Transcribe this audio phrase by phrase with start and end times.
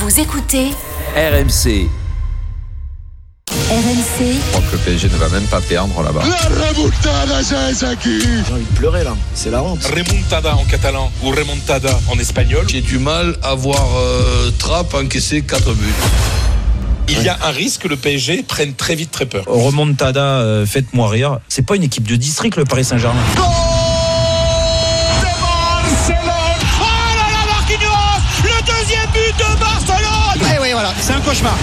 [0.00, 0.70] Vous écoutez
[1.14, 1.86] RMC.
[3.50, 6.22] RMC, Je crois que le PSG ne va même pas perdre là-bas.
[6.24, 9.84] La remontada, J'ai envie de pleurer là, c'est la honte.
[9.84, 12.64] Remontada en catalan ou remontada en espagnol.
[12.66, 15.86] J'ai du mal à voir euh, Trapp encaisser 4 buts.
[17.10, 19.44] Il y a un risque que le PSG prenne très vite très peur.
[19.48, 21.40] Remontada, euh, faites-moi rire.
[21.48, 23.20] C'est pas une équipe de district, le Paris Saint-Germain.
[31.00, 31.54] C'est un cauchemar.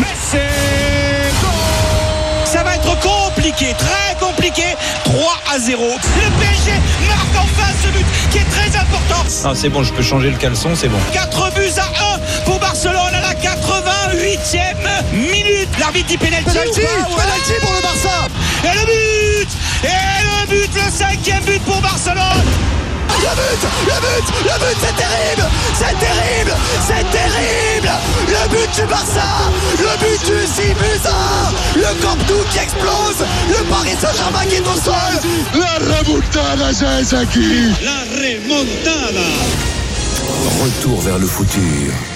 [0.00, 0.42] Messi
[2.44, 4.64] Ça va être compliqué, très compliqué.
[5.04, 5.14] 3
[5.54, 6.72] à 0 Le PSG
[7.08, 9.22] marque enfin ce but qui est très important.
[9.44, 10.98] Ah, c'est bon, je peux changer le caleçon, c'est bon.
[11.12, 15.68] 4 buts à 1 pour Barcelone à la 88e minute.
[15.78, 16.44] L'arbitre dit pénalty.
[16.46, 18.28] Penalty, penalty pour le Barça.
[18.64, 19.48] Et le but
[19.84, 19.86] Et
[20.24, 22.44] le but, le cinquième but pour Barcelone
[23.06, 26.54] Le but, le but, le but, c'est terrible, c'est terrible,
[26.86, 27.90] c'est terrible.
[28.28, 31.80] Le but du Barça, le but du 6 buts à 1.
[31.80, 34.94] Le Camp Nou qui explose, le Paris Saint-Germain qui est au sol.
[35.54, 39.26] La remontada, Jackie La remontada
[40.62, 42.15] Retour vers le futur.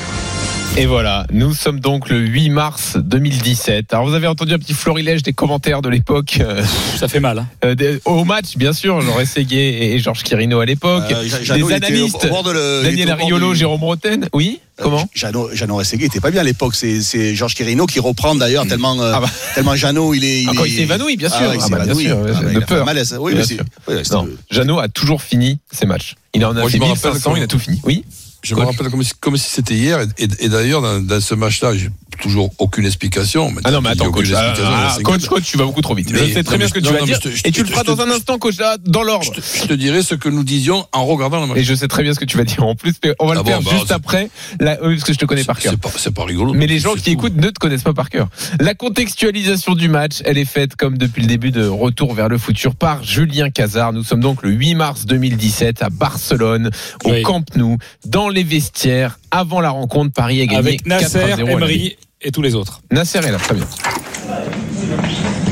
[0.77, 3.93] Et voilà, nous sommes donc le 8 mars 2017.
[3.93, 6.63] Alors vous avez entendu un petit florilège des commentaires de l'époque euh,
[6.97, 7.41] Ça fait mal.
[7.41, 7.47] hein.
[7.65, 11.05] euh, des- au match, bien sûr, Jean Rességuier et, Georges Quirino à l'époque.
[11.11, 13.13] Euh, Ja- Jeannot, des il était au- analystes, au bord de le- il Daniel était
[13.13, 14.29] au bord Ariolo, du- Jérôme Roten.
[14.33, 16.75] Oui Comment Jeannot, Jeannot Rességuier était pas bien à l'époque.
[16.75, 19.29] C'est, c'est Georges Quirino qui reprend d'ailleurs tellement, euh, Ah bah.
[19.55, 20.43] tellement Jeannot il est.
[20.43, 21.39] Il Ah, quand est- il s'est évanoui, bien sûr.
[21.43, 22.05] Ah, ouais, il Ah s'est bah, bien évanoui.
[22.07, 22.83] sûr, Ah, bah, de il a fait peur.
[22.83, 23.17] un malaise.
[23.21, 23.65] Oui, Bien mais c'est- sûr.
[23.89, 26.15] oui, c'était- Non, Jeannot a toujours fini ses matchs.
[26.33, 27.81] Il en a Moi, je fait me rappelle 1500, quand- il a tout fini.
[27.85, 28.05] Oui
[28.43, 30.01] Je me rappelle comme si, comme si c'était hier.
[30.19, 31.73] Et, et d'ailleurs, dans, dans ce match-là,
[32.21, 33.53] toujours aucune explication.
[33.65, 34.29] Ah non, mais attends, coach.
[34.35, 36.11] Ah, ah, c'est coach, tu vas beaucoup trop vite.
[36.13, 37.19] Mais- je sais très non, bien ce que tu non, vas non, dire.
[37.25, 38.77] mais je te- je et tu te- le feras te- dans un instant, coach, là,
[38.85, 39.25] dans l'ordre.
[39.35, 41.59] Je te, je te dirai ce que nous disions en regardant le match.
[41.59, 43.33] Et je sais très bien ce que tu vas dire en plus, mais on va
[43.33, 45.75] Ah le bon, faire bah, juste après, oui, parce que je te connais par cœur.
[45.97, 46.53] C'est pas, rigolo.
[46.55, 47.11] Mais les gens qui tout.
[47.11, 48.29] écoutent ne te connaissent pas par cœur.
[48.61, 52.39] La contextualisation du match, elle est faite comme depuis le début de Retour vers le
[52.39, 53.93] futur par Julien Cazard.
[53.93, 56.71] Nous sommes donc le 8 mars 2017 à Barcelone,
[57.05, 57.23] au Oui.
[57.23, 60.13] Camp Nou, dans les vestiaires, avant la rencontre.
[60.13, 62.81] Paris a gagné Avec 4 Nasser, à 0 à la Emery et tous les autres.
[62.91, 63.67] Nasser est là, très bien.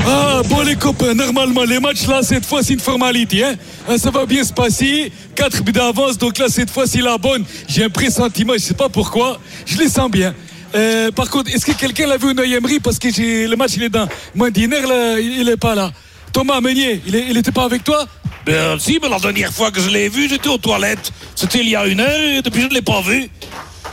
[0.05, 3.43] Ah, bon les copains, normalement les matchs là, cette fois c'est une formalité.
[3.43, 3.55] Hein.
[3.87, 5.11] Ah, ça va bien se passer.
[5.35, 7.43] 4 buts d'avance, donc là cette fois c'est la bonne.
[7.67, 9.39] J'ai un pressentiment, je sais pas pourquoi.
[9.65, 10.33] Je les sens bien.
[10.75, 12.79] Euh, par contre, est-ce que quelqu'un l'a vu Unai Emery?
[12.79, 13.07] Parce que
[13.47, 15.91] le match il est dans moins d'une heure, là, il il est pas là.
[16.31, 18.05] Thomas Meunier, il, est- il était pas avec toi?
[18.45, 21.11] Ben si, mais la dernière fois que je l'ai vu, j'étais aux toilettes.
[21.35, 23.29] C'était il y a une heure et depuis je ne l'ai pas vu.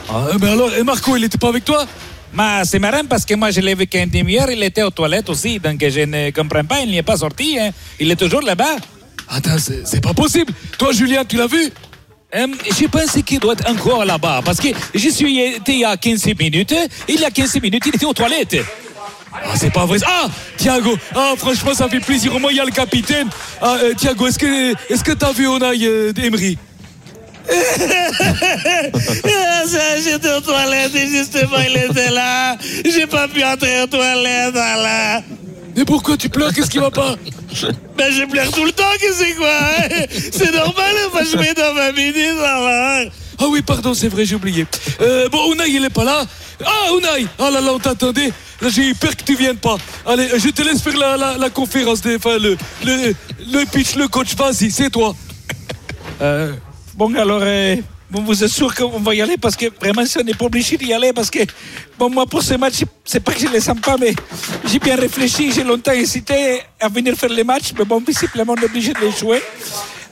[0.09, 1.85] Ah, mais alors, et Marco, il était pas avec toi?
[2.33, 5.29] Mais c'est marrant parce que moi je l'ai vu qu'une demi-heure, il était aux toilettes
[5.29, 5.59] aussi.
[5.59, 7.57] Donc je ne comprends pas, il n'y est pas sorti.
[7.59, 7.71] hein.
[7.99, 8.75] Il est toujours là-bas.
[9.29, 10.53] Attends, c'est pas possible.
[10.77, 11.69] Toi, Julien, tu l'as vu?
[12.35, 15.85] Euh, je pense qu'il doit être encore là-bas parce que je suis été il y
[15.85, 16.75] a 15 minutes.
[17.07, 18.57] Il y a 15 minutes, il était aux toilettes.
[19.33, 19.97] Ah, c'est pas vrai.
[20.05, 20.27] Ah,
[20.57, 20.97] Thiago.
[21.15, 22.33] Ah, franchement, ça fait plaisir.
[22.35, 23.27] Au moins, il y a le capitaine.
[23.61, 26.57] Ah, euh, Thiago, est-ce que est-ce que t'as vu Unai euh, Emery?
[27.49, 27.53] Ah,
[29.65, 32.57] ça, J'étais aux toilettes et justement il était là.
[32.85, 35.21] J'ai pas pu entrer aux toilettes là.
[35.75, 36.53] Mais pourquoi tu pleures?
[36.53, 37.15] Qu'est-ce qui va pas?
[37.97, 39.47] Ben je pleure tout le temps, que c'est quoi?
[39.49, 40.05] Hein?
[40.31, 43.03] C'est normal, enfin, je mets dans ma minute là.
[43.39, 44.65] Ah oui, pardon, c'est vrai, j'ai oublié.
[45.01, 46.25] Euh, bon, Unai, il est pas là.
[46.65, 48.31] Ah, Unai Ah là là, on t'attendait.
[48.61, 49.77] Là, j'ai eu peur que tu viennes pas.
[50.07, 53.13] Allez, je te laisse faire la, la, la conférence, des, enfin, le, le,
[53.51, 54.35] le pitch, le coach.
[54.35, 55.15] Vas-y, c'est toi.
[56.23, 56.53] Euh,
[56.97, 57.75] bon, alors, euh,
[58.09, 59.37] vous êtes sûr qu'on va y aller?
[59.37, 61.39] Parce que vraiment, si on n'est pas obligé d'y aller parce que,
[61.97, 64.13] bon, moi, pour ce match, c'est pas que je les sens pas, mais
[64.65, 68.61] j'ai bien réfléchi, j'ai longtemps hésité à venir faire les matchs, mais bon, visiblement, on
[68.61, 69.41] est obligé de les jouer.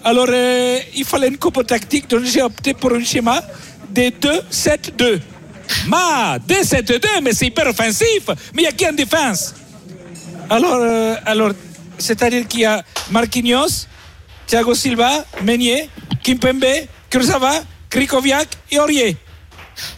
[0.04, 3.42] Alors, euh, il fallait une coupe tactique, donc j'ai opté pour un schéma
[3.90, 5.20] des 2-7-2.
[5.88, 9.56] Ma, 2-7-2, mais c'est hyper offensif, mais il y a qui en défense?
[10.48, 11.52] Alors, euh, alors
[11.98, 13.88] c'est-à-dire qu'il y a Marquinhos,
[14.48, 15.90] Thiago Silva, Meunier,
[16.24, 19.18] Kimpembe, Kurzawa, Krikoviak et Aurier.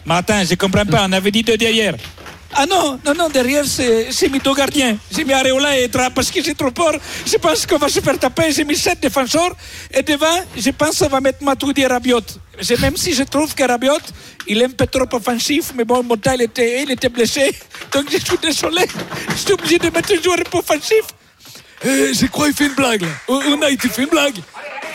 [0.08, 1.94] Attends, je comprends pas, on avait dit deux derrière.
[2.54, 4.96] Ah non, non, non, derrière, c'est mes deux gardiens.
[5.14, 6.94] J'ai mis Areola et Tra parce que j'ai trop peur.
[7.26, 8.50] Je pense qu'on va se faire taper.
[8.50, 9.54] J'ai mis sept défenseurs.
[9.92, 12.22] Et devant, je pense qu'on va mettre Matoudi et Rabiot.
[12.80, 14.00] Même si je trouve que Rabiot,
[14.46, 17.54] il est un peu trop offensif, mais bon, Mota, il était, il était blessé.
[17.92, 18.86] Donc je suis désolé.
[19.30, 21.02] Je suis obligé de mettre un joueur offensif.
[21.86, 23.08] Euh, je crois qu'il fait une blague, là.
[23.48, 24.36] Unai, tu fais une blague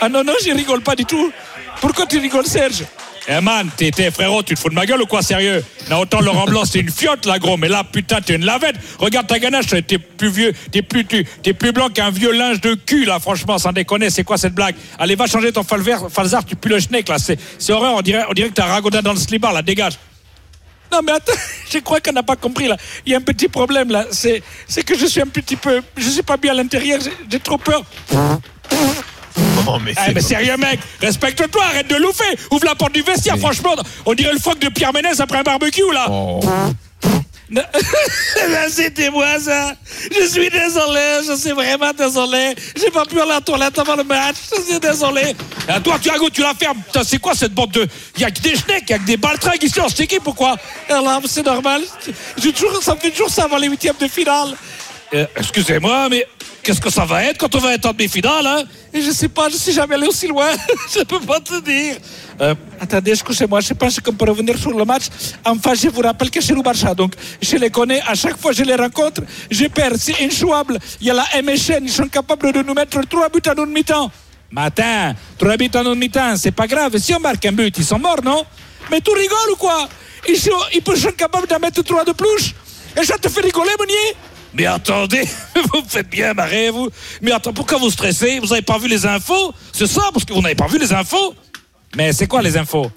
[0.00, 1.32] Ah non, non, je rigole pas du tout.
[1.80, 2.84] Pourquoi tu rigoles, Serge
[3.28, 6.20] Eh man, t'es frérot, tu te fous de ma gueule ou quoi, sérieux Non, autant
[6.20, 8.76] Laurent Blanc, c'est une fiotte, là, gros, mais là, putain, t'es une lavette.
[8.98, 12.74] Regarde ta ganache, t'es plus vieux, t'es plus, t'es plus blanc qu'un vieux linge de
[12.74, 16.56] cul, là, franchement, sans déconner, c'est quoi cette blague Allez, va changer ton falzar, tu
[16.56, 19.18] pues le schneck, là, c'est horreur, on dirait, on dirait que t'as ragodin dans le
[19.18, 19.94] slibard, là, dégage.
[20.94, 21.32] Non, mais attends,
[21.72, 22.76] je crois qu'on n'a pas compris là.
[23.04, 24.06] Il y a un petit problème là.
[24.12, 25.82] C'est, c'est que je suis un petit peu.
[25.96, 27.00] Je suis pas bien à l'intérieur.
[27.02, 27.82] J'ai, j'ai trop peur.
[29.66, 32.38] Oh, mais c'est mais sérieux, mec, respecte-toi, arrête de loufer.
[32.52, 33.74] Ouvre la porte du vestiaire, franchement.
[34.06, 36.06] On dirait le phoque de Pierre Ménès après un barbecue là.
[36.08, 36.40] Oh.
[37.50, 37.64] Ben,
[38.68, 39.74] C'était moi ça.
[40.10, 42.54] Je suis désolé, je suis vraiment désolé.
[42.76, 44.36] J'ai pas pu aller à la toilette avant le match.
[44.56, 45.34] Je suis désolé.
[45.66, 46.82] Et toi, Thiago, tu la fermes.
[47.04, 47.86] C'est quoi cette bande de.
[48.16, 50.22] Il y a que des schnecks, il y a que des baltringues ici en équipe,
[50.22, 50.56] pourquoi
[50.90, 51.82] Alors, c'est normal.
[52.40, 54.54] Toujours, ça me fait toujours ça avant les huitièmes de finale.
[55.14, 56.26] Euh, Excusez-moi, mais
[56.62, 58.62] qu'est-ce que ça va être quand on va être en demi-finale, hein
[58.92, 60.50] Et Je sais pas, je suis jamais allé aussi loin.
[60.94, 61.96] je peux pas te dire.
[62.40, 65.04] Euh, attendez, excusez-moi, je pense qu'on peut revenir sur le match.
[65.46, 68.02] Enfin, je vous rappelle que le Barça, donc je les connais.
[68.06, 69.92] À chaque fois que je les rencontre, je perds.
[69.98, 70.78] C'est inchouable.
[71.00, 73.72] Il y a la MSN, ils sont capables de nous mettre trois buts en une
[73.72, 74.10] mi-temps.
[74.50, 76.96] Mais attends, trois en une mi-temps, c'est pas grave.
[76.98, 78.44] Si on marque un but, ils sont morts, non?
[78.90, 79.88] Mais tu rigoles ou quoi?
[80.28, 82.54] Ils sont, ils sont capables d'en mettre trois de plus?
[83.00, 84.16] Et ça te fait rigoler, Meunier?
[84.54, 85.28] Mais attendez,
[85.72, 86.88] vous me faites bien marrer, vous.
[87.20, 88.38] Mais attends, pourquoi vous stressez?
[88.38, 90.92] Vous n'avez pas vu les infos C'est ça, parce que vous n'avez pas vu les
[90.92, 91.34] infos
[91.96, 92.90] Mais c'est quoi les infos?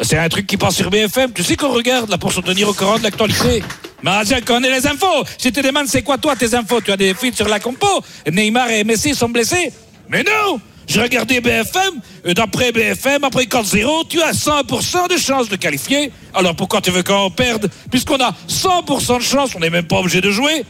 [0.00, 1.32] C'est un truc qui passe sur BFM.
[1.32, 3.62] Tu sais qu'on regarde là pour se tenir au courant de l'actualité.
[4.02, 5.24] Mais je connais les infos.
[5.42, 6.80] Je te demande, c'est quoi toi tes infos?
[6.80, 7.86] Tu as des fuites sur la compo
[8.30, 9.72] Neymar et Messi sont blessés
[10.08, 15.48] Mais non j'ai regardé BFM, et d'après BFM, après 4-0, tu as 100% de chances
[15.48, 16.12] de qualifier.
[16.32, 17.70] Alors pourquoi tu veux qu'on perde?
[17.90, 20.64] Puisqu'on a 100% de chance, on n'est même pas obligé de jouer.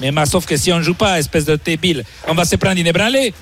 [0.00, 2.56] Mais ma, sauf que si on ne joue pas, espèce de débile, on va se
[2.56, 3.34] prendre inébranlé.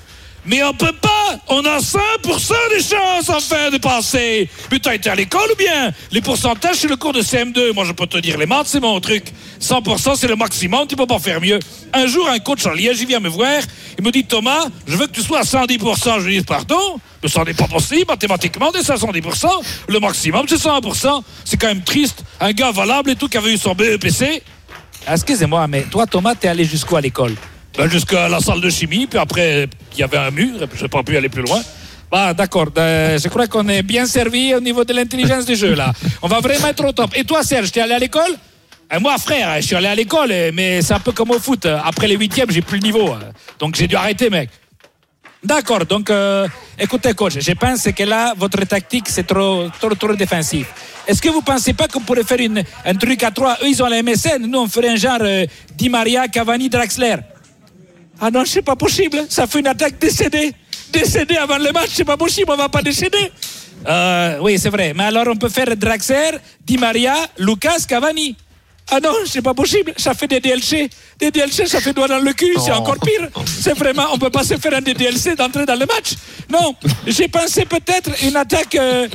[0.45, 5.15] Mais on peut pas On a 100% de chances enfin de passer Putain, t'es à
[5.15, 5.91] l'école ou bien?
[6.11, 7.73] Les pourcentages, c'est le cours de CM2.
[7.73, 9.25] Moi, je peux te dire, les maths, c'est mon truc.
[9.61, 11.59] 100%, c'est le maximum, tu peux pas faire mieux.
[11.93, 13.61] Un jour, un coach en Liège, il vient me voir,
[13.97, 16.21] il me dit, Thomas, je veux que tu sois à 110%.
[16.21, 19.47] Je lui dis, pardon mais ça n'est pas possible, mathématiquement, des 110%.
[19.89, 21.21] Le maximum, c'est 100%.
[21.43, 22.23] C'est quand même triste.
[22.39, 24.41] Un gars valable et tout qui avait eu son BEPC.
[25.11, 27.35] Excusez-moi, mais toi, Thomas, t'es allé jusqu'où à l'école?
[27.77, 30.89] Ben, Jusqu'à la salle de chimie, puis après, il y avait un mur, je n'ai
[30.89, 31.61] pas pu aller plus loin.
[32.11, 35.75] Bah, d'accord, euh, je crois qu'on est bien servi au niveau de l'intelligence du jeu,
[35.75, 35.93] là.
[36.21, 37.11] On va vraiment être au top.
[37.15, 38.31] Et toi, Serge, t'es allé à l'école?
[38.91, 41.65] Et Moi, frère, je suis allé à l'école, mais c'est un peu comme au foot.
[41.65, 43.15] Après les huitièmes, j'ai plus le niveau.
[43.59, 44.49] Donc, j'ai dû arrêter, mec.
[45.41, 50.13] D'accord, donc euh, écoutez coach, je pense que là, votre tactique, c'est trop, trop, trop
[50.13, 50.67] défensif.
[51.07, 53.57] Est-ce que vous ne pensez pas qu'on pourrait faire une, un truc à trois?
[53.63, 55.45] Eux, ils ont la MSN, nous, on ferait un genre euh,
[55.75, 57.15] Di Maria, Cavani, Draxler.
[58.19, 60.51] Ah non, c'est pas possible, ça fait une attaque décédée.
[60.91, 63.31] Décédée avant le match, c'est pas possible, on va pas décéder.
[63.87, 66.31] Euh, oui, c'est vrai, mais alors on peut faire Draxler,
[66.65, 68.35] Di Maria, Lucas, Cavani.
[68.91, 70.89] Ah non, c'est pas possible, ça fait des DLC.
[71.19, 73.29] Des DLC, ça fait doigt dans le cul, c'est encore pire.
[73.45, 76.13] C'est vraiment, on peut pas se faire un des DLC d'entrer dans le match.
[76.49, 76.75] Non,
[77.05, 79.07] j'ai pensé peut-être une attaque, euh,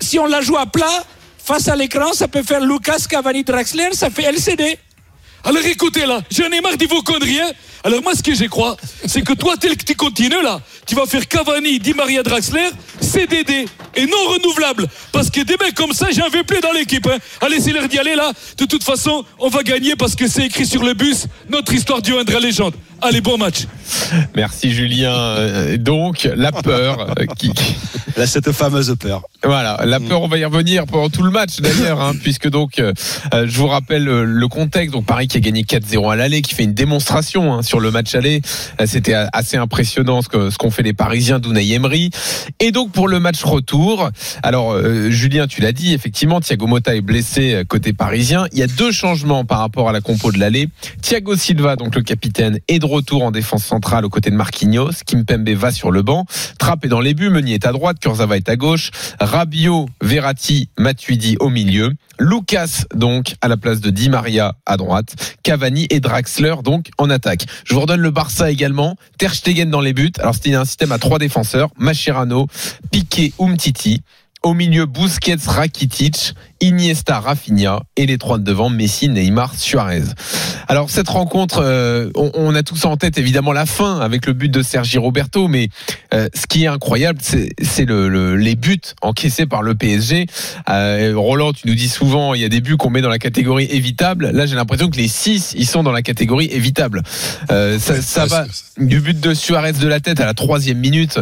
[0.00, 1.04] si on la joue à plat,
[1.42, 4.78] face à l'écran, ça peut faire Lucas, Cavani, Draxler, ça fait LCD.
[5.42, 7.40] Alors écoutez là, j'en ai marre de vos conneries.
[7.40, 7.50] Hein
[7.82, 8.76] Alors moi ce que j'y crois,
[9.06, 12.68] c'est que toi tel que tu continues là, tu vas faire Cavani, Di Maria Draxler,
[13.00, 14.86] CDD et non renouvelable.
[15.12, 17.06] Parce que des mecs comme ça, j'en veux plus dans l'équipe.
[17.06, 17.18] Hein.
[17.40, 18.32] Allez, c'est l'heure d'y aller là.
[18.58, 22.02] De toute façon, on va gagner parce que c'est écrit sur le bus, notre histoire
[22.02, 22.74] deviendra légende.
[23.02, 23.66] Allez, bon match.
[24.36, 25.12] Merci Julien.
[25.12, 27.50] Euh, Donc la peur euh, qui,
[28.16, 29.22] Là, cette fameuse peur.
[29.42, 32.78] Voilà, la peur, on va y revenir pendant tout le match d'ailleurs, hein, puisque donc,
[32.78, 32.92] euh,
[33.32, 34.92] je vous rappelle le contexte.
[34.92, 37.90] Donc Paris qui a gagné 4-0 à l'aller, qui fait une démonstration hein, sur le
[37.90, 38.42] match aller.
[38.84, 42.10] C'était assez impressionnant ce qu'ont fait les Parisiens d'Unai Emery.
[42.58, 44.10] Et donc pour le match retour,
[44.42, 48.46] alors euh, Julien, tu l'as dit, effectivement, Thiago Motta est blessé côté parisien.
[48.52, 50.68] Il y a deux changements par rapport à la compo de l'aller.
[51.00, 54.90] Thiago Silva, donc le capitaine, est de retour en défense centrale aux côtés de Marquinhos.
[55.06, 56.26] Kimpembe va sur le banc.
[56.58, 58.90] Trapp est dans les buts, Meunier est à droite, Kurzawa est à gauche.
[59.20, 61.92] Rabiot, Verratti, Matuidi au milieu.
[62.18, 65.36] Lucas donc à la place de Di Maria à droite.
[65.42, 67.46] Cavani et Draxler donc en attaque.
[67.64, 68.96] Je vous redonne le Barça également.
[69.18, 70.12] Ter Stegen dans les buts.
[70.18, 71.70] Alors c'était un système à trois défenseurs.
[71.78, 72.46] Mascherano,
[72.90, 74.02] Piqué, Umtiti.
[74.42, 80.02] Au milieu, Busquets, Rakitic, Iniesta, Rafinha et les trois de devant, Messi, Neymar, Suarez.
[80.68, 84.32] Alors cette rencontre, euh, on, on, a tous en tête évidemment la fin avec le
[84.32, 85.68] but de Sergi Roberto, mais
[86.12, 90.26] euh, ce qui est incroyable, c'est le, le, les buts encaissés par le PSG.
[90.68, 93.18] Euh, Roland, tu nous dis souvent, il y a des buts qu'on met dans la
[93.18, 94.30] catégorie évitable.
[94.30, 97.02] Là, j'ai l'impression que les six, ils sont dans la catégorie évitable.
[97.48, 98.46] Ça, ça va
[98.78, 101.20] du but de Suarez de la tête à la troisième minute,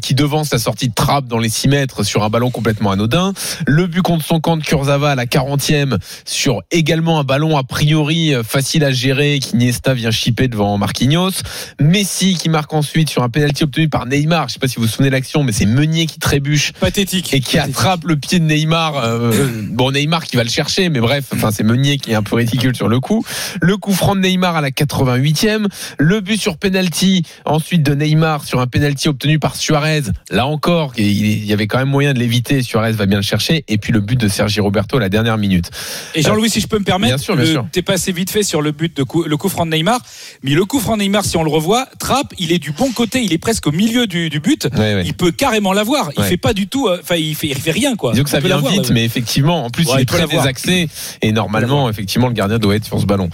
[0.00, 3.32] qui devance la sortie de Trapp dans les 6 mètres sur un ballon complètement anodin.
[3.66, 7.64] Le but contre son camp de Kurzawa à la 40e sur également un ballon a
[7.64, 11.42] priori facile à gérer, qu'Iniesta vient chipper devant Marquinhos.
[11.78, 14.48] Messi qui marque ensuite sur un penalty obtenu par Neymar.
[14.48, 17.34] Je sais pas si vous vous souvenez de l'action, mais c'est Meunier qui trébuche Pathétique.
[17.34, 18.96] et qui attrape le pied de Neymar.
[19.04, 19.32] euh,
[19.70, 22.36] bon, Neymar qui va le chercher, mais bref, enfin c'est Meunier qui est un peu
[22.36, 23.22] ridicule sur le coup.
[23.60, 25.66] Le coup franc de Neymar à la 88e,
[25.98, 30.04] le but sur penalty ensuite de Neymar sur un penalty obtenu par Suarez.
[30.30, 32.62] Là encore, il y avait quand même moyen de l'éviter.
[32.62, 35.36] Suarez va bien le chercher, et puis le but de Sergi Roberto à la dernière
[35.36, 35.68] minute.
[36.14, 37.66] Et Jean-Louis, si je peux me permettre, Bien sûr, bien sûr.
[37.72, 40.00] t'es passé vite fait sur le but de coup, le coup franc de Neymar,
[40.44, 42.90] mais le coup franc de Neymar, si on le revoit, Trapp, il est du bon
[42.92, 44.68] côté, il est presque au milieu du, du but.
[44.72, 45.02] Ouais, ouais.
[45.04, 46.10] Il peut carrément l'avoir.
[46.16, 46.28] Il Ouais.
[46.28, 48.12] fait pas du tout, euh, enfin, il fait, il fait rien quoi.
[48.12, 48.94] Disons que ça vient l'avoir, vite, là.
[48.94, 50.42] mais effectivement, en plus, Ouais, il est très l'avoir.
[50.42, 50.88] désaxé.
[51.22, 53.28] Et normalement, effectivement, le gardien doit être sur ce ballon.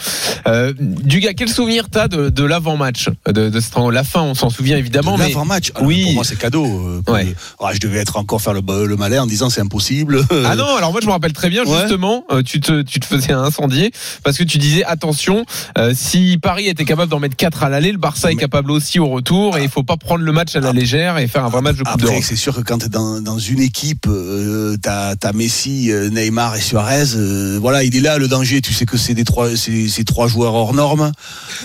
[0.46, 3.50] Euh, Dugas, quel souvenir t'as de, de l'avant-match de,
[3.90, 5.16] La fin, on s'en souvient évidemment.
[5.18, 6.04] mais match Oui.
[6.04, 6.64] Pour moi, c'est cadeau.
[6.66, 7.34] euh, Ouais.
[7.60, 10.24] Ah, je devais être encore faire le, le malin en disant c'est impossible.
[10.30, 11.80] Ah non, alors moi je me rappelle très bien Ouais.
[11.80, 13.90] justement, euh, tu te tu te faisais incendier
[14.22, 15.44] parce que tu disais attention,
[15.78, 18.98] euh, si Paris était capable d'en mettre 4 à l'aller, le Barça est capable aussi
[18.98, 21.48] au retour et il faut pas prendre le match à la légère et faire un
[21.48, 22.22] vrai match de Coupe d'Europe.
[22.22, 26.56] c'est sûr que quand tu es dans, dans une équipe, euh, t'as as Messi, Neymar
[26.56, 27.14] et Suarez.
[27.16, 28.60] euh, voilà, il est là le danger.
[28.60, 31.12] Tu sais que c'est des trois, c'est trois joueurs hors normes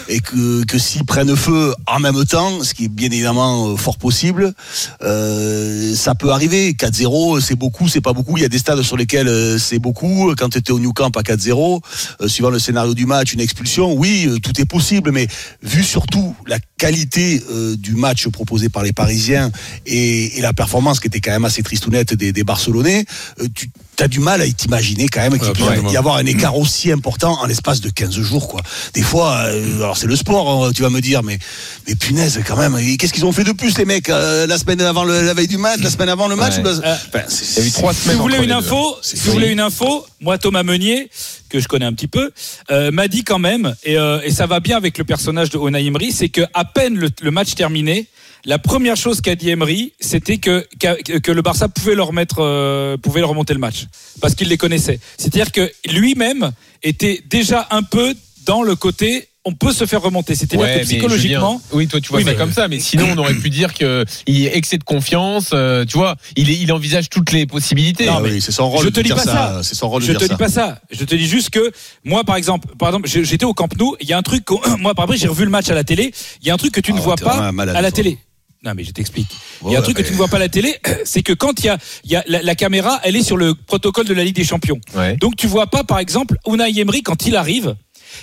[0.07, 3.97] et que, que s'ils prennent feu en même temps, ce qui est bien évidemment fort
[3.97, 4.53] possible,
[5.95, 6.73] ça peut arriver.
[6.73, 8.37] 4-0, c'est beaucoup, c'est pas beaucoup.
[8.37, 10.33] Il y a des stades sur lesquels euh, c'est beaucoup.
[10.37, 11.81] Quand tu étais au New Camp à 4-0,
[12.21, 15.11] euh, suivant le scénario du match, une expulsion, oui, euh, tout est possible.
[15.11, 15.27] Mais
[15.61, 17.43] vu surtout la qualité
[17.77, 19.51] du match proposé par les Parisiens
[19.85, 23.05] et, la performance qui était quand même assez tristounette des, des Barcelonais,
[24.01, 27.39] as du mal à t'imaginer quand même qu'il Ouais, y avoir un écart aussi important
[27.41, 28.47] en l'espace de 15 jours.
[28.47, 28.61] Quoi.
[28.93, 31.37] Des fois, euh, alors c'est le sport, hein, tu vas me dire, mais,
[31.87, 34.81] mais punaise quand même, qu'est-ce qu'ils ont fait de plus les mecs euh, la semaine
[34.81, 36.61] avant le, la veille du match, la semaine avant le match Ouais.
[36.61, 37.25] ou la- Euh, Enfin,
[37.57, 38.17] Il y a eu trois Si semaines.
[38.17, 41.09] vous voulez entre une info, si vous voulez une info, moi Thomas Meunier,
[41.49, 42.31] que je connais un petit peu,
[42.71, 45.57] euh, m'a dit quand même, et, euh, et ça va bien avec le personnage de
[45.57, 48.07] Unai Emery, c'est que à peine le, le match terminé,
[48.45, 50.65] la première chose qu'a dit Emery, c'était que,
[51.19, 53.85] que le Barça pouvait leur mettre, euh, pouvait leur remonter le match,
[54.19, 54.99] parce qu'il les connaissait.
[55.17, 56.51] C'est-à-dire que lui-même
[56.83, 60.35] était déjà un peu dans le côté, on peut se faire remonter.
[60.35, 62.79] C'est-à-dire Ouais, que psychologiquement, Julien, oui, toi tu vois Oui, ça mais- comme ça, mais
[62.79, 65.49] sinon on aurait pu dire que il est excès de confiance.
[65.53, 68.07] euh, tu vois, il, est, il envisage toutes les possibilités.
[68.07, 69.31] Ah oui, c'est son rôle je de te dis dire pas ça.
[69.33, 69.59] ça.
[69.63, 70.79] C'est son rôle de je te dis pas ça.
[70.91, 71.71] Je te dis juste que
[72.03, 73.95] moi, par exemple, par exemple, j'étais au Camp Nou.
[74.01, 74.43] Il y a un truc.
[74.79, 76.13] Moi, par exemple, j'ai revu le match à la télé.
[76.41, 77.91] Il y a un truc que tu ne Ah, vois pas à la toi.
[77.91, 78.17] télé.
[78.63, 79.27] Non, mais je t'explique.
[79.65, 80.75] il y a un truc que tu ne vois pas à la télé,
[81.05, 83.37] c'est que quand il y a, il y a la, la caméra, elle est sur
[83.37, 84.79] le protocole de la Ligue des Champions.
[84.95, 85.15] Ouais.
[85.17, 87.75] Donc tu vois pas, par exemple, Unai Emery quand il arrive.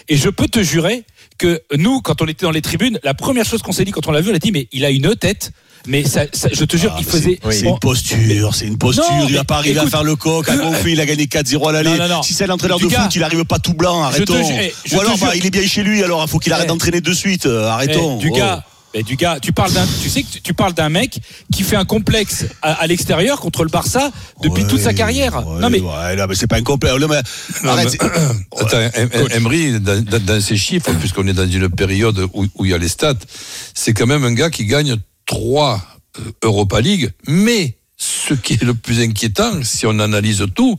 [0.08, 1.04] Et je peux te jurer
[1.38, 4.06] que nous, quand on était dans les tribunes, la première chose qu'on s'est dit quand
[4.06, 5.50] on l'a vu, on a dit mais il a une tête.
[5.86, 7.38] Mais ça, ça- je te jure, Ah, il faisait.
[7.50, 9.04] C'est Bon, une posture, c'est une posture.
[9.10, 10.46] Non, il mais a pas arrivé à écoute- faire le coq.
[10.48, 10.54] À
[10.86, 11.96] il a gagné 4-0 à l'aller.
[12.22, 14.00] Si c'est l'entraîneur de Du gars, foot, il arrive pas tout blanc.
[14.10, 14.34] te Arrêtons.
[14.60, 16.02] eh, je Ou te alors, bah, il est bien chez lui.
[16.04, 16.68] Alors, il faut qu'il arrête Eh.
[16.68, 17.46] d'entraîner de suite.
[17.46, 18.18] Euh, Arrêtons.
[18.20, 18.34] Eh, du Oh.
[18.94, 21.20] Eh, du gars, tu parles d'un, tu sais que tu, tu parles d'un mec
[21.52, 24.10] qui fait un complexe à, à l'extérieur contre le Barça
[24.42, 25.46] depuis Ouais, toute sa carrière.
[25.46, 26.90] ouais, non mais ouais, là, mais c'est pas un complet.
[26.98, 27.22] Non, mais-
[27.64, 28.80] Non, arrête, mais- Attends,
[29.34, 32.78] Emery, dans, dans- ses chiffres, puisqu'on est dans une période où, où il y a
[32.78, 33.14] les stats,
[33.74, 35.82] c'est quand même un gars qui gagne trois
[36.18, 37.10] euh, Europa League.
[37.26, 40.76] Mais ce qui est le plus inquiétant, si on analyse tout,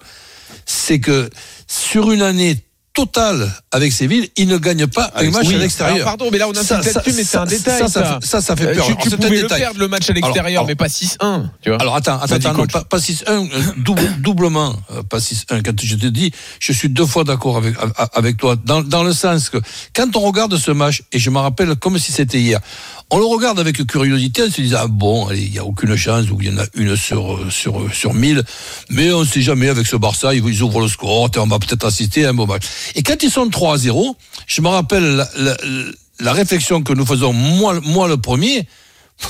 [0.65, 1.29] c'est que
[1.67, 2.57] sur une année
[3.05, 6.05] totale avec Séville, il ne gagne pas un match Oui, à alors, l'extérieur.
[6.05, 7.79] pardon, mais là on Ça- insiste ça- là-dessus, mais c'est un ça- détail.
[7.79, 8.85] ça, Ça, ça fait- ça, ça fait Euh, peur.
[8.85, 9.59] Tu, Alors, tu c'est un pouvais le détail.
[9.61, 11.49] perdre le match à l'extérieur, mais pas 6-1.
[11.61, 11.79] Tu vois.
[11.79, 15.61] Alors attends, attends, attends, non, pas, pas 6-1, euh, double- doublement, euh, pas 6-1.
[15.63, 19.03] Quand je te dis, je suis deux fois d'accord avec, a- avec toi, dans, dans
[19.03, 19.57] le sens que
[19.95, 22.59] quand on regarde ce match, et je me rappelle comme si c'était hier,
[23.11, 26.29] on le regarde avec curiosité, on se dit, ah bon, il n'y a aucune chance,
[26.29, 28.43] ou il y en a une sur, sur, sur 1000,
[28.89, 31.85] mais on ne sait jamais avec ce Barça, ils, ouvrent le score, on va peut-être
[31.85, 32.63] assister à un beau match.
[32.95, 35.57] Et quand ils sont 3 à 0, je me rappelle la, la,
[36.19, 38.67] la réflexion que nous faisons, moi, moi le premier,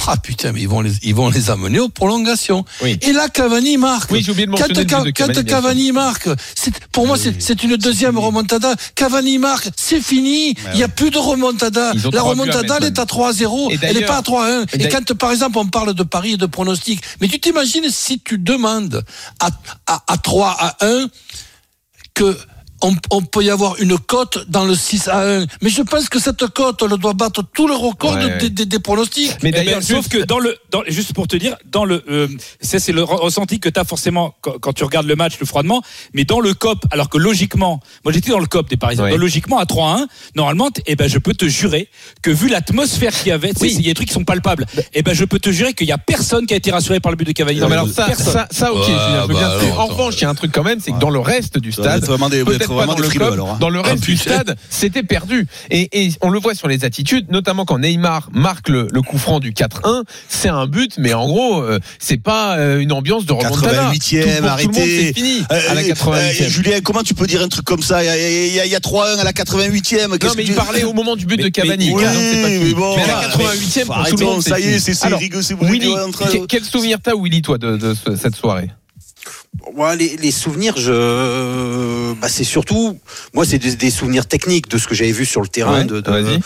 [0.08, 2.64] ah putain, mais ils vont les, ils vont les amener aux prolongations.
[2.82, 2.98] Oui.
[3.02, 4.12] Et là, Cavani marque.
[4.12, 6.74] Oui, j'ai oublié de Quand, mentionner le Ca- but de quand Cavani, Cavani marque, c'est,
[6.92, 8.76] pour moi, c'est, c'est une deuxième remontada.
[8.96, 10.56] Cavani marque, c'est fini.
[10.74, 11.94] Il n'y a plus de remontada.
[12.14, 13.72] La remontada, elle est à 3-0.
[13.72, 14.66] Et Elle n'est pas à 3-1.
[14.80, 18.20] et quand, par exemple, on parle de paris et de pronostics, mais tu t'imagines si
[18.20, 19.04] tu demandes
[19.40, 19.50] à,
[19.88, 21.08] à, à 3 à 1
[22.14, 22.38] que
[22.82, 25.46] on, on peut y avoir une cote dans le 6 à 1.
[25.62, 28.38] Mais je pense que cette cote, elle doit battre tous les records Ouais, de- ouais.
[28.38, 29.32] des, des- des pronostics.
[29.44, 32.04] Mais Eh ben, d'ailleurs, sauf que dans le, dans, juste pour te dire, dans le,
[32.10, 32.28] euh,
[32.62, 35.34] ça c'est le re- ressenti que tu as forcément quand, quand tu regardes le match,
[35.40, 35.82] le froidement,
[36.14, 39.18] mais dans le COP, alors que logiquement, moi j'étais dans le COP des Parisiens, Ouais.
[39.18, 41.90] logiquement à 3-1, normalement, t- eh ben je peux te jurer
[42.22, 43.76] que vu l'atmosphère qu'il y avait, tu sais, Oui.
[43.80, 45.88] il y a des trucs qui sont palpables, eh ben je peux te jurer qu'il
[45.88, 47.60] y a personne qui a été rassuré par le but de Cavani.
[47.60, 49.50] Non, mais alors le- ça, ça, ça, ok, Ouais, je veux bah bien.
[49.50, 51.58] alors, en revanche, il y a un truc quand même, c'est que dans le reste
[51.60, 53.58] du stade, peut-être pas dans le COP, alors, hein.
[53.60, 54.36] dans le Ah, reste du putain.
[54.36, 55.48] stade, c'était perdu.
[55.70, 59.18] Et, et on le voit sur les attitudes, notamment quand Neymar marque le, le coup
[59.18, 63.26] franc du 4-1, c'est un but, mais en gros, euh, c'est pas euh, une ambiance
[63.26, 63.92] de remontada.
[63.92, 65.06] 88e, Tout- pour tout le monde, arrêtez.
[65.08, 66.44] c'est fini Euh, à la euh, 88e.
[66.44, 68.04] euh, Julien, comment tu peux dire un truc comme ça?
[68.04, 70.08] Il y a, a- a 3-1 à la 88e.
[70.24, 71.92] Non, mais il tu- parlait au moment du but de Cavani.
[71.94, 74.80] Oui, mais bon, mais à la ah, 88e, pour tout le monde, ça y est,
[74.80, 75.94] c'est- rigolo, c'est Willy,
[76.48, 78.70] quel- souvenir t'as, Willy, toi, de, de ce- cette soirée?
[79.76, 82.98] Moi, les, les souvenirs, je, bah, c'est surtout,
[83.34, 85.80] moi, c'est des, des souvenirs techniques de ce que j'avais vu sur le terrain.
[85.80, 86.40] Ouais, de, de-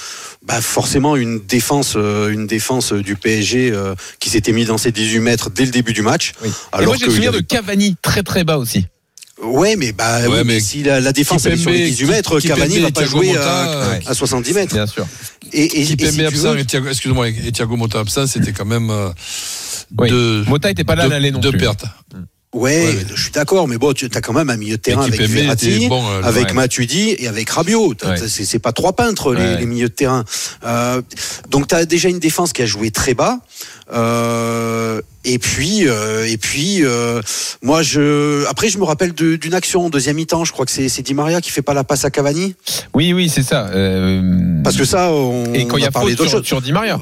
[0.45, 4.91] bah, forcément, une défense, euh, une défense du PSG euh, qui s'était mis dans ses
[4.91, 6.33] 18 mètres dès le début du match.
[6.43, 8.85] Et Alors moi, j'ai le souvenir il y de Cavani, très très bas aussi.
[9.41, 12.05] Ouais, mais bah, Ouais, oui, mais si la, la défense est sur les Kimpembe, 18
[12.07, 13.99] mètres, Cavani et va pas Thiago jouer à, ouais.
[14.05, 14.73] à 70 mètres.
[14.73, 15.05] Bien sûr.
[15.51, 15.93] Et, et, et si
[16.25, 19.09] absent veux- et Thiago, excuse-moi, et Thiago Motta absent, c'était quand même euh,
[19.97, 20.09] Oui.
[20.09, 21.59] deux, Mota était pas là à l'aller non deux plus.
[21.59, 21.85] pertes.
[22.53, 22.97] Ouais, Ouais.
[23.15, 25.87] je suis d'accord, mais bon, tu as quand même un milieu de terrain avec Verratti,
[25.87, 26.53] bon, euh, avec ouais.
[26.53, 27.95] Matuidi et avec Rabiot.
[28.05, 28.15] Ouais.
[28.27, 30.23] C'est pas trois peintres les, les milieux de terrain.
[30.65, 31.01] Euh,
[31.49, 33.39] donc tu as déjà une défense qui a joué très bas.
[33.93, 37.21] Euh, et puis, euh, et puis, euh,
[37.61, 38.45] moi, je.
[38.47, 40.43] Après, je me rappelle de- d'une action en deuxième mi-temps.
[40.45, 42.55] Je crois que c'est Di Maria qui fait pas la passe à Cavani.
[42.93, 43.67] Oui, oui, c'est ça.
[43.73, 46.71] Euh, Parce que ça, on, et quand il y a parlé faute sur, sur Di
[46.71, 46.99] Maria.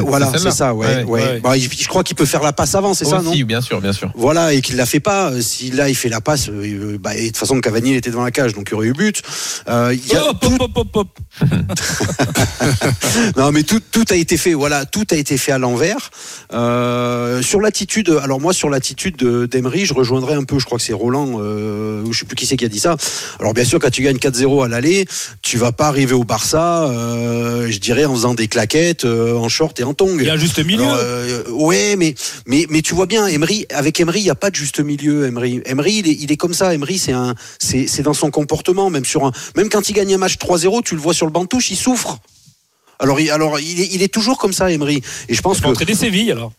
[0.00, 0.74] Voilà, c'est ça.
[0.74, 1.40] Ouais, Ouais, ouais.
[1.40, 3.92] Bah, je crois qu'il peut faire la passe avant, c'est ça, non bien sûr, bien
[3.92, 4.10] sûr.
[4.14, 5.30] Voilà, et qu'il la fait pas.
[5.30, 7.96] Euh, Si là il fait la passe, euh, bah, et de toute façon Cavani il
[7.96, 9.22] était devant la cage, donc il y aurait eu but.
[9.68, 11.08] Euh, il y a Hop, hop, hop, hop, hop.
[13.36, 14.54] non, mais tout, tout a été fait.
[14.54, 16.10] Voilà, tout a été fait à l'envers.
[16.52, 20.58] Euh, sur l'attitude, alors moi sur l'attitude de- d'Emery, je rejoindrai un peu.
[20.58, 22.78] Je crois que c'est Roland, euh, ou je sais plus qui c'est qui a dit
[22.80, 22.96] ça.
[23.40, 25.06] Alors bien sûr, quand tu gagnes 4-0 à l'aller,
[25.42, 29.48] tu vas pas arriver au Barça, euh, je dirais en faisant des claquettes, euh, en
[29.48, 29.73] short
[30.20, 30.84] Il y a un juste milieu.
[30.84, 32.14] Alors, euh, ouais, mais
[32.46, 35.26] mais mais tu vois bien, Emery avec Emery, il y a pas de juste milieu.
[35.26, 36.74] Emery, Emery, il est, il est comme ça.
[36.74, 40.14] Emery, c'est un, c'est c'est dans son comportement, même sur un, même quand il gagne
[40.14, 42.18] un match 3-0, tu le vois sur le banc de touche, il souffre.
[42.98, 45.02] Alors, il, alors il, est, il est toujours comme ça, Emery.
[45.28, 46.52] Et je pense Il que entraîner Séville alors.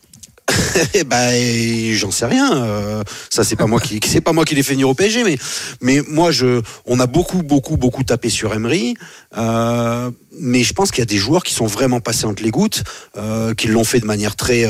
[0.94, 2.56] eh ben, j'en sais rien.
[2.62, 5.24] euh, ça, c'est pas moi qui, c'est pas moi qui l'ai fait venir au PSG,
[5.24, 5.38] mais,
[5.80, 8.94] mais moi, je, on a beaucoup, beaucoup, beaucoup tapé sur Emery.
[9.36, 12.50] Euh, mais je pense qu'il y a des joueurs qui sont vraiment passés entre les
[12.50, 12.84] gouttes,
[13.16, 14.66] euh, qui l'ont fait de manière très,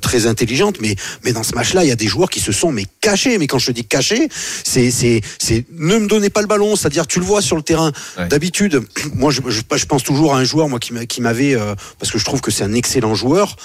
[0.00, 0.76] très intelligente.
[0.80, 3.36] Mais, mais dans ce match-là, il y a des joueurs qui se sont mais cachés.
[3.38, 4.28] Mais quand je te dis cachés,
[4.64, 6.76] c'est, c'est, c'est ne me donnez pas le ballon.
[6.76, 7.92] C'est-à-dire, tu le vois sur le terrain.
[8.18, 8.28] Ouais.
[8.28, 8.82] D'habitude,
[9.14, 11.56] moi, je, je, je pense toujours à un joueur, moi, qui m'a- qui m'avait,
[11.98, 13.56] parce que je trouve que c'est un excellent joueur,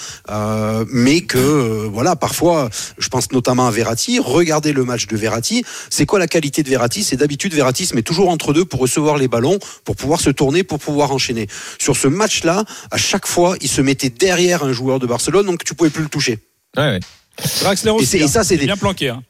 [0.91, 4.19] mais que, euh, voilà, parfois, je pense notamment à Verratti.
[4.19, 5.63] Regardez le match de Verratti.
[5.89, 7.03] C'est quoi la qualité de Verratti?
[7.03, 10.29] C'est d'habitude, Verratti se met toujours entre deux pour recevoir les ballons, pour pouvoir se
[10.29, 11.47] tourner, pour pouvoir enchaîner.
[11.79, 15.63] Sur ce match-là, à chaque fois, il se mettait derrière un joueur de Barcelone, donc
[15.63, 16.39] tu pouvais plus le toucher.
[16.77, 16.99] Ouais, ouais.
[17.61, 18.05] Draxler aussi.
[18.05, 18.27] c'est- et hein.
[18.27, 19.09] ça, c'est Il est des- bien planqué.
[19.09, 19.21] hein.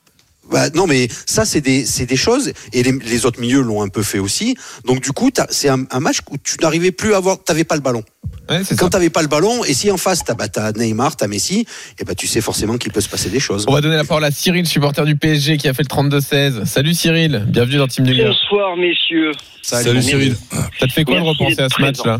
[0.51, 3.81] Bah, non, mais ça, c'est des, c'est des choses, et les, les autres milieux l'ont
[3.81, 4.55] un peu fait aussi.
[4.85, 7.75] Donc, du coup, c'est un, un match où tu n'arrivais plus à avoir, t'avais pas
[7.75, 8.03] le ballon.
[8.49, 11.25] Ouais, Quand t'avais pas le ballon, et si en face, t'as, bah, t'as Neymar, t'as
[11.27, 11.65] Messi,
[11.99, 13.65] et bah, tu sais forcément qu'il peut se passer des choses.
[13.67, 15.87] On va donner la parole à Cyril, supporter du PSG, qui a fait le
[16.19, 16.65] 32-16.
[16.65, 18.29] Salut Cyril, bienvenue dans Team Numéro.
[18.29, 19.31] Bonsoir messieurs.
[19.63, 20.35] Salut Cyril.
[20.79, 22.19] Ça te fait quoi de repenser à ce match là?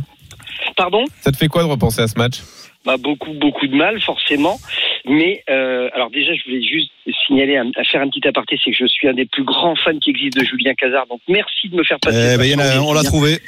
[0.76, 1.06] Pardon?
[1.24, 2.38] Ça te fait quoi de repenser à ce match?
[2.86, 4.60] Bah, Beaucoup, beaucoup de mal, forcément.
[5.08, 6.92] Mais euh, alors déjà, je voulais juste
[7.28, 9.76] signaler, à, à faire un petit aparté, c'est que je suis un des plus grands
[9.76, 11.06] fans qui existe de Julien Cazard.
[11.08, 12.32] Donc merci de me faire passer.
[12.34, 13.38] Eh ben, il y en a- on l'a trouvé.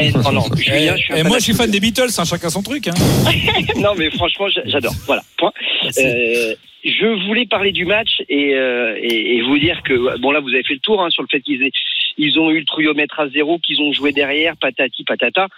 [0.00, 1.78] Eh, non, non, Et, Julien, je suis un et fan moi, je suis fan des
[1.80, 2.88] Beatles, hein, chacun son truc.
[2.88, 2.94] Hein.
[3.76, 4.94] non, mais franchement, j'a- j'adore.
[5.06, 5.52] Voilà, point.
[5.98, 10.40] Euh, je voulais parler du match et, euh, et, et vous dire que, bon là,
[10.40, 11.70] vous avez fait le tour hein, sur le fait qu'ils aient-
[12.18, 15.48] ils ont eu le triomètre à zéro, qu'ils ont joué derrière, patati patata.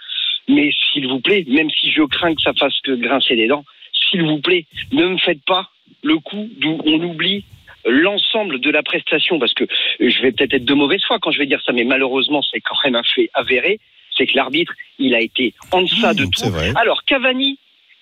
[0.49, 3.63] Mais s'il vous plaît, même si je crains que ça fasse que grincer des dents,
[4.09, 5.69] s'il vous plaît, ne me faites pas
[6.03, 7.45] le coup d'où on oublie
[7.85, 9.65] l'ensemble de la prestation, parce que
[9.99, 12.59] je vais peut-être être de mauvaise foi quand je vais dire ça, mais malheureusement, c'est
[12.59, 13.79] quand même un fait avéré,
[14.15, 16.31] c'est que l'arbitre, il a été en deçà de tout.
[16.35, 16.73] c'est vrai.
[16.75, 17.59] Alors, Cavani,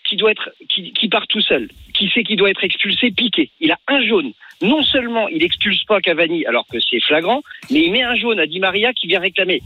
[0.08, 3.50] qui doit être, qui, qui part tout seul, qui sait qu'il doit être expulsé, piqué.
[3.60, 4.32] Il a un jaune.
[4.62, 7.42] Non seulement il expulse pas Cavani alors que c'est flagrant,
[7.72, 9.62] mais il met un jaune à Di Maria qui vient réclamer.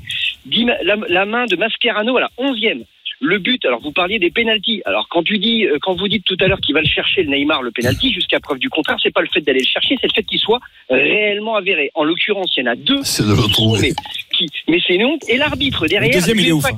[0.46, 2.86] Di la, la main de Mascherano à la 11e.
[3.22, 4.82] Le but, alors vous parliez des pénalties.
[4.86, 7.24] Alors quand tu dis, euh, quand vous dites tout à l'heure qu'il va le chercher
[7.24, 9.96] le Neymar le pénalty, jusqu'à preuve du contraire, c'est pas le fait d'aller le chercher,
[10.00, 11.92] c'est le fait qu'il soit réellement avéré.
[11.96, 13.04] En l'occurrence, il y en a deux.
[13.04, 13.92] C'est de le qui mais,
[14.38, 15.24] qui- mais c'est une honte.
[15.28, 16.10] Et l'arbitre derrière.
[16.10, 16.78] Le deuxième, il est ouf, hein.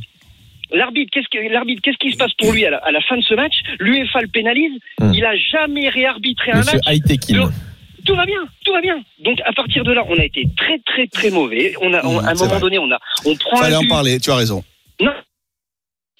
[0.73, 3.17] L'arbitre, qu'est-ce que l'arbitre, qu'est-ce qui se passe pour lui à la, à la fin
[3.17, 3.55] de ce match?
[3.79, 4.71] L'UEFA le pénalise.
[4.99, 5.11] Hmm.
[5.13, 6.87] Il a jamais réarbitré un Monsieur match.
[8.05, 8.99] Tout va bien, tout va bien.
[9.19, 11.73] Donc à partir de là, on a été très très très mauvais.
[11.81, 12.59] On a, on- Mmh, à un moment vrai.
[12.61, 14.63] donné, on a, on prend Fallait un en parler, tu as raison.
[14.99, 15.11] Non.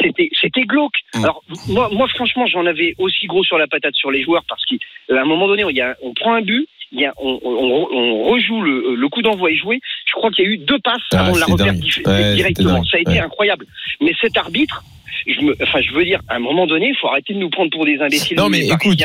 [0.01, 0.95] C'était, c'était glauque.
[1.15, 1.23] Mm.
[1.23, 4.63] Alors moi, moi franchement, j'en avais aussi gros sur la patate sur les joueurs parce
[4.65, 4.75] qu'à
[5.09, 7.87] un moment donné, il y a, on prend un but, il y a, on, on,
[7.93, 9.79] on rejoue le, le coup d'envoi est joué.
[10.05, 12.83] Je crois qu'il y a eu deux passes Ah, avant de la Ouais, directement.
[12.83, 13.19] Ça a été Ouais.
[13.19, 13.65] incroyable.
[14.01, 14.83] Mais cet arbitre,
[15.27, 17.49] je me, enfin, je veux dire, à un moment donné, il faut arrêter de nous
[17.49, 18.37] prendre pour des imbéciles.
[18.37, 19.01] Non, mais écoute,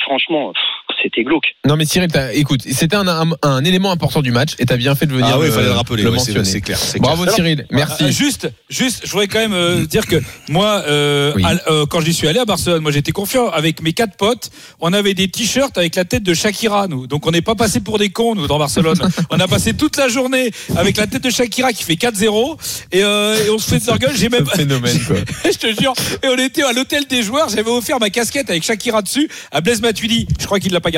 [0.00, 0.62] Franchement, pff,
[1.02, 1.44] c'était glauque.
[1.66, 4.94] Non mais Cyril, écoute, c'était un, un, un élément important du match et t'as bien
[4.94, 6.44] fait de venir Ah oui, le, il fallait le rappeler, le ouais, c'est- mentionner.
[6.44, 7.34] c'est clair, c'est Bravo clair.
[7.34, 8.04] Cyril, merci.
[8.04, 11.42] Euh, juste, juste, je voudrais quand même euh, dire que moi, euh, Oui.
[11.44, 14.50] à- euh, quand j'y suis allé à Barcelone, moi j'étais confiant avec mes quatre potes.
[14.80, 17.06] On avait des t-shirts avec la tête de Shakira, nous.
[17.06, 18.98] Donc on n'est pas passé pour des cons, nous, dans Barcelone.
[19.30, 22.56] on a passé toute la journée avec la tête de Shakira qui fait 4-0
[22.92, 24.12] et, euh, et on se fait de leur gueule.
[24.16, 25.16] J'ai même, Un phénomène quoi.
[25.44, 25.94] je te jure.
[26.22, 27.48] Et on était à l'hôtel des joueurs.
[27.48, 30.28] J'avais offert ma casquette avec Shakira dessus à Blaise Matuidi.
[30.40, 30.90] Je crois qu'il l'a pas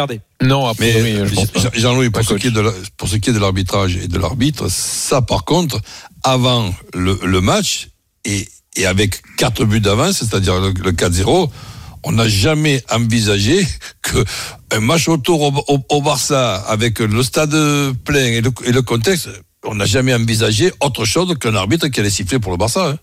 [0.42, 0.92] Non, a Mais
[1.26, 1.34] je.
[1.60, 4.08] Jean- Jean-Louis, pour, ce qui est de la- pour ce qui est de l'arbitrage et
[4.08, 5.80] de l'arbitre, ça par contre,
[6.22, 7.88] avant le, le match
[8.24, 11.50] et, et avec quatre buts d'avance, c'est-à-dire le, le 4-0,
[12.02, 13.66] on n'a jamais envisagé
[14.02, 14.24] que
[14.72, 17.54] un match autour au, au- au Barça avec le stade
[18.04, 19.28] plein et le, et le contexte,
[19.66, 22.90] on n'a jamais envisagé autre chose qu'un arbitre qui allait siffler pour le Barça.
[22.90, 22.98] hein.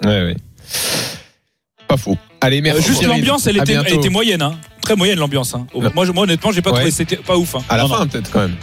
[1.87, 2.17] Pas faux.
[2.41, 2.81] Allez, merci.
[2.81, 3.99] Euh, juste l'ambiance, elle était, elle bientôt.
[3.99, 4.55] était moyenne, hein.
[4.81, 5.53] Très moyenne l'ambiance.
[5.53, 5.67] Hein.
[5.93, 6.77] Moi, je- moi, honnêtement, j'ai pas Ouais.
[6.77, 7.55] trouvé c'était pas ouf.
[7.55, 7.59] Hein.
[7.69, 8.55] À la Non, fin peut-être quand même.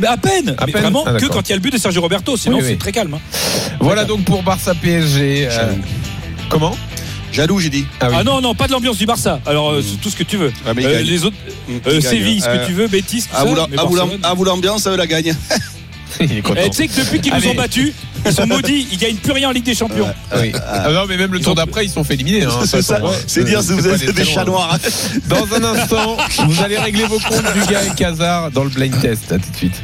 [0.00, 1.72] Mais à peine, À mais peine vraiment Ah, que quand il y a le but
[1.72, 3.14] de Sergio Roberto, sinon Oui, c'est très calme.
[3.14, 3.20] hein.
[3.80, 5.46] Voilà donc pour Barça PSG.
[5.46, 5.74] euh, Jaloux.
[6.48, 6.76] comment?
[7.32, 7.86] Jaloux, j'ai dit.
[8.00, 8.16] Ah oui.
[8.20, 9.40] Ah non, non, pas de l'ambiance du Barça.
[9.46, 10.52] Alors euh, c'est tout ce que tu veux.
[10.66, 11.36] Ah, Euh, les autres,
[11.68, 12.00] Mm, euh.
[12.00, 13.44] Séville, ce que tu veux, Bétis, tout À ça.
[13.44, 15.34] vous la- mais à vous la- Barcelone- à vous l'ambiance, ça veut la gagne.
[16.20, 16.60] Il est content.
[16.64, 17.92] Eh, tu sais que depuis qu'ils nous ont battus,
[18.24, 20.12] ils sont maudits, ils gagnent plus rien en Ligue des Champions.
[20.36, 20.52] Oui.
[20.66, 22.44] Ah non, mais même le tour d'après, ils sont fait éliminer.
[22.44, 24.78] Hein, C'est ça, tombe, c'est dire si C'est vous êtes des chats noirs.
[25.28, 28.98] Dans un instant, vous allez régler vos comptes du gars et Casar dans le blind
[29.00, 29.32] test.
[29.32, 29.82] À tout de suite.